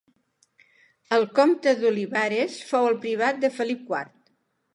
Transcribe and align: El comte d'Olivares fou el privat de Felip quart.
El 1.17 1.27
comte 1.39 1.73
d'Olivares 1.81 2.57
fou 2.71 2.89
el 2.93 2.99
privat 3.05 3.45
de 3.45 3.53
Felip 3.61 3.87
quart. 3.93 4.19